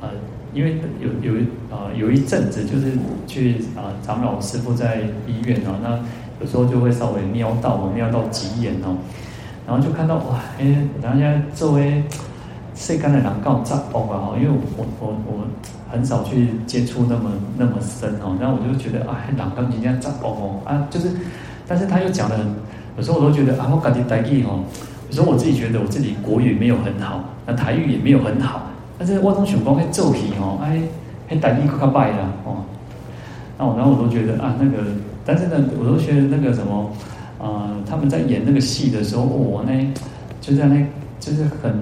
[0.02, 0.10] 呃，
[0.54, 2.94] 因为有有呃有一阵子就是
[3.28, 6.00] 去啊、呃，长老师傅在医院哦，那
[6.40, 8.96] 有时候就会稍微瞄到哦，瞄到几眼哦，
[9.70, 10.66] 然后就看到哇，哎，
[11.00, 12.04] 然后现在作为
[12.74, 15.14] 世间的人告杂报啊，因为我我我。
[15.28, 15.46] 我
[15.92, 21.10] 很少去接触那么那么深哦，然后我就觉得啊，朗刚今天这样哦啊，就是，
[21.68, 22.46] 但是他又讲的很，
[22.96, 24.60] 有时候我都觉得啊，我感觉台语哦，
[25.10, 28.68] 有时候我自己觉得我自己国语没有很好，那台语也没有很好，
[29.00, 30.80] 但是我总想讲那奏起哦，哎，
[31.28, 32.66] 那台语可拜了哦，
[33.58, 34.78] 那我然后我都觉得啊，那个，
[35.26, 36.92] 但是呢，我都觉得那个什么，
[37.40, 39.94] 呃，他们在演那个戏的时候，我、哦、呢，
[40.40, 40.86] 就在那，
[41.20, 41.74] 就是很。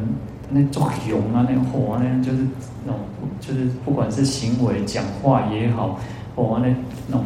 [0.49, 2.37] 那作用啊，那火啊，那就是
[2.85, 3.01] 那种，
[3.41, 5.99] 就是不管是行为、讲话也好，
[6.37, 6.73] 火那
[7.05, 7.25] 那种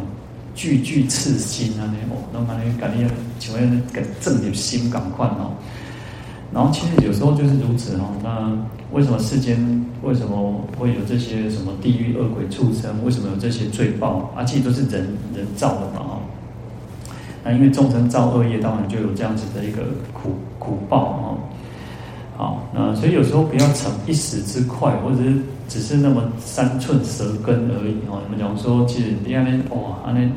[0.55, 5.53] 句句刺心啊，那哦，那么那感觉请问更正点心感快哦。
[6.51, 8.09] 然后其实有时候就是如此哦。
[8.23, 8.51] 那
[8.91, 13.05] 为什么世间为什么会有这些什么地狱恶鬼畜生？
[13.05, 14.31] 为什么有这些罪报？
[14.35, 16.20] 啊，其实都是人人造的嘛哦。
[17.43, 19.81] 那因为众生造恶业，当然就有这样子的一个
[20.13, 21.37] 苦苦报哦。
[22.37, 25.35] 好，那所以有时候不要逞一时之快，或者是
[25.67, 28.21] 只是那么三寸舌根而已哦。
[28.23, 30.27] 我们讲说，其实你看那哇，那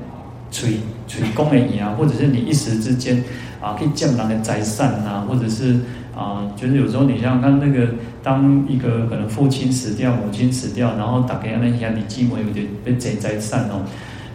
[0.50, 3.22] 吹吹功而已啊，或者是你一时之间
[3.60, 5.80] 啊，可以降人的灾善呐，或者是
[6.14, 7.88] 啊，就是有时候你想想看，那个
[8.22, 13.80] 当一个可能父亲死掉，母亲死掉，然后大家那兄弟姊妹有点被灾灾善哦。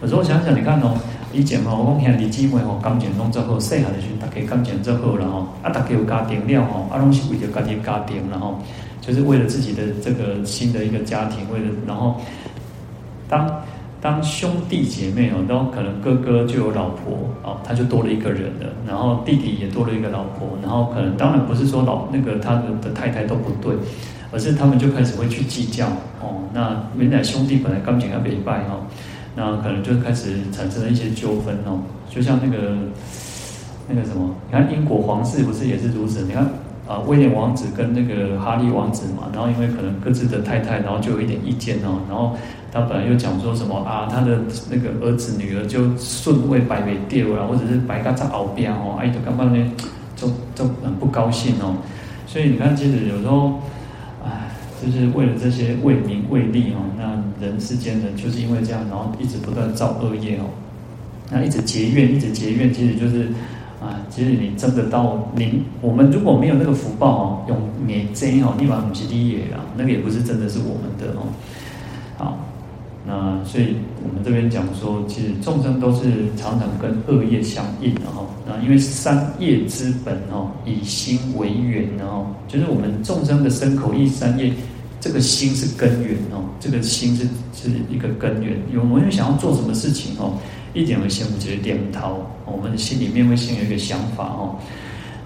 [0.02, 0.96] 有时候想想，你看哦。
[1.32, 8.58] 以前吼，我讲兄弟姊妹吼，感情拢做好，细汉的时候，大家感情做好了吼，啊，大家有家庭了吼，啊，拢是为了家己家庭，然后
[9.00, 12.20] 就是为了自己的这个新的一个家庭，为了然后
[13.28, 13.48] 当
[14.00, 23.72] 当兄弟姐妹哦，都可能哥哥就有老婆哦，他就多了一个人了，然后弟弟也多了一个老婆，然后可能当然不是说老那个他的的太太都不对，
[24.32, 25.86] 而是他们就开始会去计较
[26.20, 26.42] 哦。
[26.52, 28.80] 那原来兄弟本来感情要没败哈，
[29.40, 31.80] 那可能就开始产生了一些纠纷哦。
[32.10, 32.74] 就像那个
[33.88, 36.22] 那个什么，你看英国皇室不是也是如此？
[36.24, 36.44] 你看
[36.86, 42.36] 啊，威廉王子跟那个哈利王子嘛，然后因为可能各自的太太，然后就有一点意见哦，然后。
[42.72, 44.38] 他本来又讲说什么啊，他的
[44.70, 49.72] 那个儿子女儿就顺位摆没掉了，或者是摆个在后边哦，哎，就干嘛呢？
[50.14, 51.78] 就就很不高兴哦。
[52.28, 53.60] 所以你看，其实有时候，
[54.82, 60.44] 就是为了这些为名为利哦，那人世间呢，就是因为这样，然后一直不断造恶业哦，
[61.30, 63.28] 那一直结怨，一直结怨，其实就是
[63.80, 71.26] 啊，其实你争得到你，我们如果没有那个福报哦，用孽债哦，立马不是利益啊，那个也不是真的是我们的哦，
[72.16, 72.46] 好。
[73.06, 73.76] 那所以
[74.06, 78.24] 我们这边讲说，其实众生都是常常跟恶业相应的哈。
[78.46, 84.52] 那因为三业之本哦，以心为缘哦，就是我们众生的身口意三业，
[85.00, 87.24] 这个心是根源哦，这个心是
[87.54, 88.56] 是一个根源。
[88.72, 90.34] 有我们想要做什么事情哦，
[90.74, 94.56] 一点会先我觉得点头，我们的心里面会先有一个想法哦。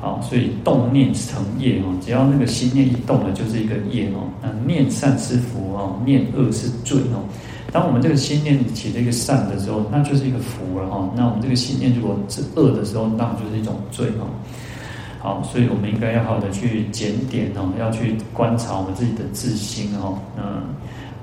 [0.01, 4.29] 好，所以动念成业哦，只要那个心念一动了，就是一个业哦。
[4.43, 7.25] 那念善是福哦，念恶是罪哦。
[7.73, 11.11] 当我们这个心念起了一个善的时候，那就是一个福了哈。
[11.17, 14.27] 那我们这个心念如果是恶的时候，那就是一种罪哈。
[15.25, 20.19] 好，所以我们应该要好的去检点哦，要去观察我们自己的自心哦。
[20.37, 20.63] 嗯，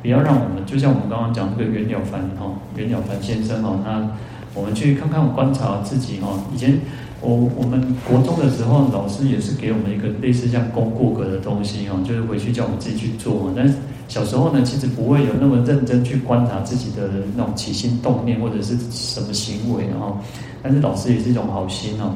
[0.01, 4.09] 不要让我们就像我们刚刚讲这个袁了凡哈，袁了凡先生哦，那
[4.55, 6.33] 我们去看看观察自己哈。
[6.51, 6.75] 以前
[7.21, 13.75] 我我们国中的时候，老师也是给我们一个类似像功过格的东西哈，就是回去叫我们自己去做，但是。
[14.07, 20.19] 小时候呢，其实不会有那么认真去观察自己的那种起心动念或者是什么行为哈，
[20.61, 22.11] 但是老师也是一种好心哦。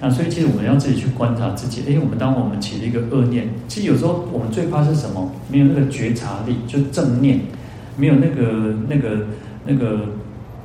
[0.00, 5.30] 那所以其实我们要自己去观察自己，哎，我们当我们起了一个恶念，其实有时候我们最怕是什么？
[5.50, 7.38] 没有那个觉察力，就正念，
[7.96, 9.26] 没有那个那个
[9.66, 10.00] 那个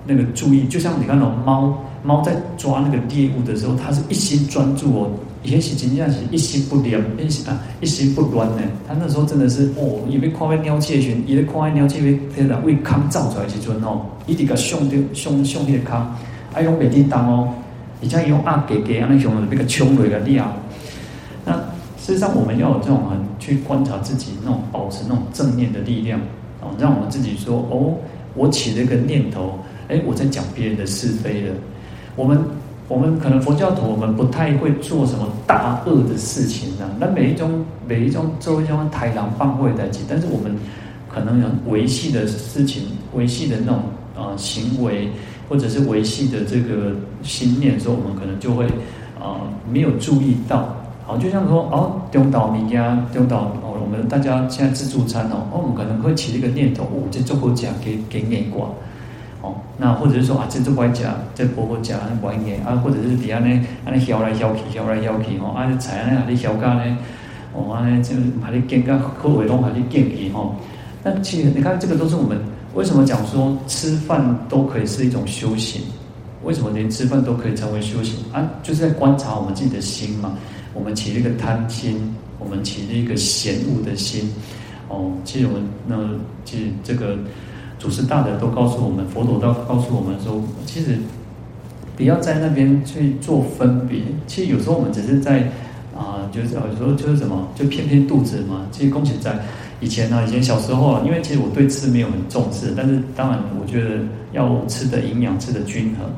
[0.08, 0.66] 那个注意。
[0.68, 5.12] 就像你看到猫，猫在抓那个猎物的时候，它是一心专注哦。
[5.44, 8.64] 以前是真正是一心不乱，一心啊一心不乱呢。
[8.88, 17.54] 它那时候真的是哦，因为看那鸟雀群，伊咧看那鸟雀为天然为康造出来时阵哦，伊直个上着上上迄个空，啊用袂叮当哦，
[18.14, 20.52] 而且用压给给安尼熊那个冲落个料。
[21.44, 21.54] 那
[21.98, 26.20] 事实上我们要有这种很去观察自己那种保持那种正念的力量
[26.62, 27.96] 哦，让我们自己说哦，
[28.34, 31.54] 我起了一个念头，哎，我在讲别人的是非了，
[32.16, 32.44] 我们。
[32.88, 36.94] 我们可能佛教徒，我们不太会做什么大恶的事情呢、啊。
[37.00, 40.56] 那每一种每一种做一种豺狼放会在一起，但是我们
[41.12, 42.84] 可能有维系的事情，
[43.16, 43.82] 维系的那种、
[44.16, 45.10] 呃、行为，
[45.48, 46.92] 或者是维系的这个
[47.24, 48.66] 心念的时候，我们可能就会
[49.20, 49.40] 啊、呃、
[49.72, 50.76] 没有注意到。
[51.06, 58.68] 好，就像说哦，中岛米呀，中岛哦，我们大家现在自助餐哦，哦，我们可能会起一个念头，哦，这做好讲给给念挂。
[59.78, 66.98] 那或者是说啊，这这怪夹，这婆婆夹那怪硬啊，或者是底下呢，安尼摇来摇去，摇来摇去哦，啊你菜呢啊你摇干呢，
[67.54, 70.56] 哦啊你就把你煎个口味拢把你煎去哦。
[71.04, 72.40] 那其实你看，这个都是我们
[72.76, 75.82] 为什么讲说吃饭都可以是一种修行？
[76.44, 78.48] 为什么连吃饭都可以成为修行啊？
[78.62, 80.38] 就是在观察我们自己的心嘛。
[80.74, 84.32] 我们起了一个贪心，我们起了一个嫌恶的心。
[84.90, 85.98] 哦，其实我们那
[86.46, 87.18] 其实这个。
[87.78, 90.98] 祖师大德都告诉我们，佛陀都告诉我们说，其实
[91.96, 94.00] 不要在那边去做分别。
[94.26, 95.52] 其实有时候我们只是在
[95.94, 98.66] 啊、就是有时候就是什么，就偏偏肚子嘛。
[98.72, 99.38] 其实恭喜在
[99.86, 104.00] 以前、啊，以前小时候啊，因为其实我对吃没有很重视，但是当然我觉得
[104.32, 106.10] 要吃的营养，吃的均衡。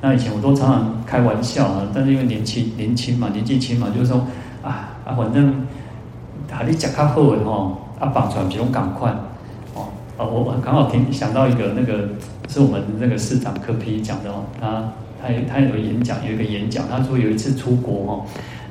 [0.00, 4.26] 那以前我都常常开玩笑啊，但是因为年轻年轻嘛，年纪轻嘛，就是说
[4.62, 5.50] 啊啊，反正
[6.50, 9.14] 啊你吃较好的吼，啊绑出来比较赶快。
[9.74, 12.08] 哦我刚好听想到一个那个
[12.48, 14.82] 是我们那个市长柯皮讲的哦，他
[15.20, 18.12] 他他有演讲，有一个演讲，他说有一次出国哦，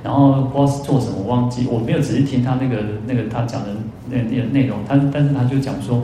[0.04, 3.70] 然后不知道是做什么忘记，我没有仔细听他那个那个他讲的
[4.10, 6.04] 那那内容，他但是他就讲说，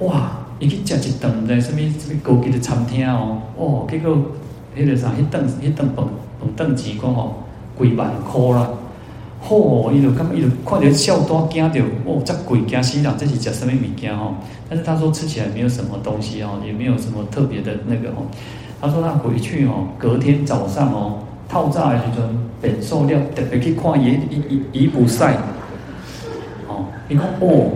[0.00, 4.16] 哇，一去吃一顿在什么什么高级的餐厅哦，哦，结果
[4.74, 6.04] 那个啥，一顿一顿饭
[6.40, 7.34] 饭顿钱讲哦，
[7.78, 8.68] 几万块啦。
[9.44, 9.90] 嚯！
[9.90, 14.34] 伊就感觉伊就看到笑多惊到，哦，这贵惊死人，这是吃什么物件哦？
[14.70, 18.22] 但是他说吃起来没有什么东西哦，也没有什么特别的那个哦。
[18.80, 22.24] 他说他回去哦，隔天早上哦，透早的时阵
[22.60, 25.36] 变瘦了，特别去看伊伊伊伊补赛。
[27.08, 27.70] 哦，伊讲哦，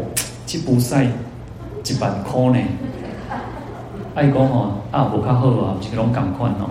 [0.46, 2.66] 这补赛一万块呢。
[4.14, 6.70] 爱讲哦，啊不较好啊，这种感官哦。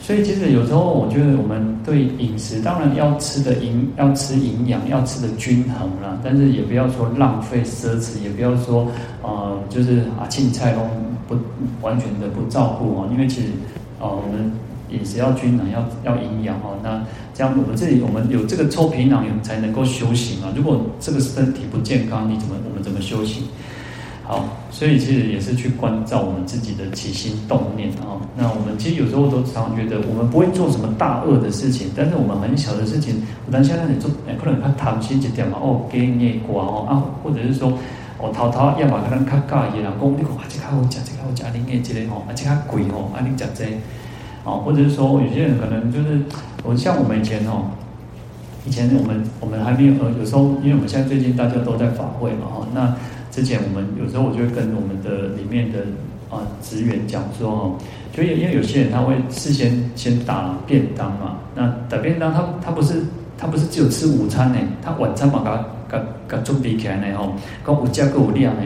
[0.00, 6.18] 所以其实有时候我觉得我们对饮食，当然要吃的营，要吃营养，要吃的均衡啦。
[6.24, 8.86] 但是也不要说浪费奢侈，也不要说
[9.22, 10.80] 呃，就是啊，青菜都
[11.28, 11.36] 不
[11.80, 13.08] 完全的不照顾哦。
[13.12, 13.48] 因为其实
[14.00, 14.50] 呃，我们
[14.92, 16.78] 饮食要均衡，要要营养哦。
[16.82, 17.02] 那
[17.34, 20.52] 这样我们这里我们有这个臭皮囊，才能够修行啊。
[20.54, 23.44] 如果这个身体不健康，你怎么我们怎么修行？
[24.22, 28.14] 好，所以其实也是去关照我们自己的起心动念啊。
[28.36, 34.08] 那我们其实有时候都常常觉得，我们不会做什么大恶的事情，但是我们很小的事情，我当下让你做，
[34.40, 37.72] 可能他贪心一点嘛，哦，给你瓜哦啊，或者是说，
[38.18, 43.64] 哦，偷偷要嘛可能较介意人讲，你讲啊，这个好吃，这个好吃，你诶，这个吼，啊，这个贵吼，啊，你食这，
[44.44, 46.20] 哦，或者是说，有些人可能就是，
[46.64, 47.70] 我像我们以前哦，
[48.66, 52.94] 以前我们我们还没有，有时候因为我们现在最近大家都在法会嘛，哈，那。
[53.30, 55.78] 之前我们有时候我就会跟我们的里面的
[56.28, 57.78] 啊职员讲说哦，
[58.12, 63.04] 就因为有些人他会事先先打便当嘛，那打便当他他不是
[63.38, 65.44] 他不是只有吃午餐呢，他晚餐嘛，
[65.88, 67.32] 给给给准备起来呢吼，
[67.64, 68.62] 跟有加够有量呢，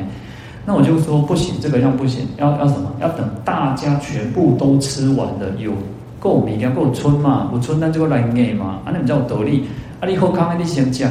[0.66, 2.90] 那我就说不行，这个样不行，要要什么？
[3.00, 5.72] 要等大家全部都吃完了，有
[6.18, 9.64] 够米要够春嘛，有春那就会来硬嘛，啊，那比较有道理，
[10.00, 11.10] 啊，你好康你先讲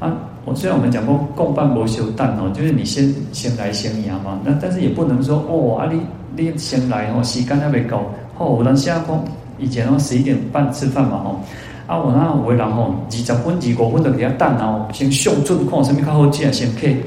[0.00, 0.12] 啊。
[0.44, 6.00] 我虽然我们讲过共办不休蛋哦，就是你先先来先赢嘛，那但是也不能说哦啊你
[6.34, 7.98] 你先来哦，时间还没够
[8.38, 9.00] 哦，我们现在
[9.58, 11.40] 以前哦十一点半吃饭嘛吼，
[11.86, 17.04] 啊我那有的人吼二十分二五分就给他蛋哦，先上准看什么较好吃先去，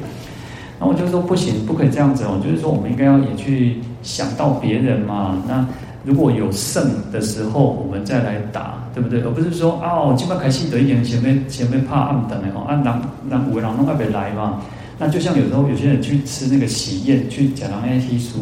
[0.81, 5.63] 然后我就说不行，不可以这样子哦，就是说我们应该要也去想到别人嘛，那。
[6.03, 9.21] 如果有剩的时候，我们再来打，对不对？
[9.21, 14.63] 而不是说啊，今晚开始得一点，前面前面怕暗等的哦，啊，让让五个人弄那边来嘛。
[14.97, 18.39] 那就像有时候有些人去吃那个喜宴，去讲堂那些书，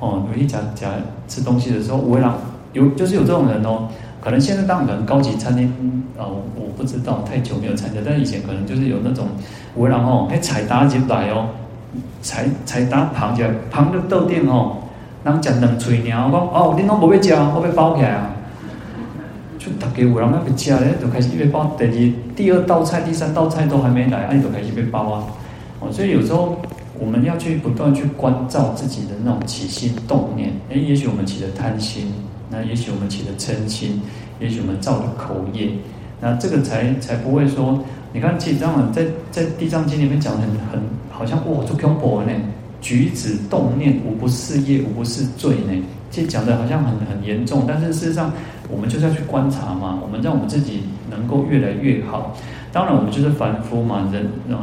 [0.00, 0.92] 哦，有些讲讲
[1.28, 2.28] 吃东西的时候，五个人
[2.74, 3.88] 有就是有这种人哦。
[4.20, 5.72] 可能现在当然可能高级餐厅、
[6.18, 9.26] 哦，我不知道，太久没有参加，但以前可能就是有那种
[9.76, 11.48] 五个人哦，哎，菜单进来哦，
[12.22, 14.78] 菜菜单旁就旁的豆店哦。
[15.24, 18.30] 人食两喙尔，我讲哦，恁拢无要食，我要包起来啊！
[19.56, 21.76] 就大家有人要食咧，就开始要包。
[21.78, 25.24] 第二、第二道菜、第三道菜都还没来，啊，就开始要包啊！
[25.78, 26.56] 哦，所以有时候
[26.98, 30.50] 我们要去不断去关照自己的那种起心动念。
[30.70, 32.12] 诶，也许我们起了贪心，
[32.50, 34.02] 那也许我们起了嗔心，
[34.40, 35.70] 也许我们造的口业，
[36.20, 37.78] 那这个才才不会说。
[38.12, 40.42] 你看，其实这样在在地藏经里面讲很
[40.72, 40.82] 很，
[41.12, 42.32] 好像哇，就恐怖呢。
[42.80, 45.82] 举止动念无不是业，无不是罪呢。
[46.10, 48.32] 这讲的好像很很严重，但是事实上，
[48.68, 50.00] 我们就是要去观察嘛。
[50.02, 52.36] 我们让我们自己能够越来越好。
[52.72, 54.58] 当然，我们就是凡夫嘛，人嗯，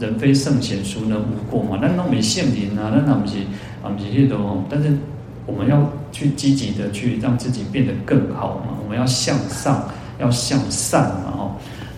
[0.00, 1.78] 人非圣贤，孰能无过嘛？
[1.80, 3.36] 那那没圣灵啊，那那不是
[3.80, 4.36] 啊，不是都。
[4.68, 4.92] 但是
[5.46, 8.74] 我们要去积极的去让自己变得更好嘛。
[8.82, 9.88] 我们要向上，
[10.18, 11.32] 要向善嘛。
[11.38, 11.52] 哦，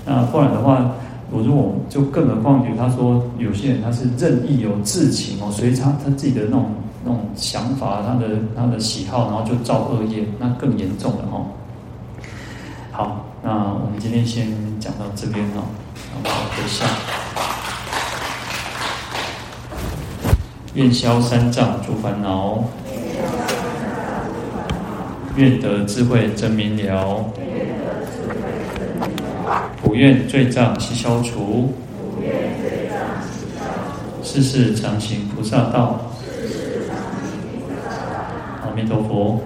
[0.05, 0.92] 那不然的话。
[1.35, 6.66] 我如果就更何况，比如他说有些人他是任意有自情哦，所以他他自己的那种
[7.03, 11.47] 那种想法，他的他的喜好，然后就造恶业，那更严重了哦。
[12.93, 14.47] 好，那我们今天先
[14.78, 15.66] 讲到这边哦，
[16.14, 16.89] 我们回向，
[20.74, 22.62] 愿消三障诸烦恼，
[25.35, 27.24] 愿得智慧真明了。
[29.85, 31.74] 普愿罪障悉消除，
[34.22, 36.11] 世世常行菩萨道。
[38.62, 39.43] 阿弥陀佛。